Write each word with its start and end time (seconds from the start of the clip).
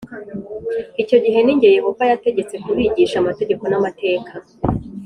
Icyo 1.01 1.17
gihe 1.23 1.39
ni 1.41 1.53
jye 1.59 1.69
Yehova 1.77 2.03
yategetse 2.11 2.55
kubigisha 2.63 3.15
amategeko 3.19 3.63
n’amateka, 3.67 4.33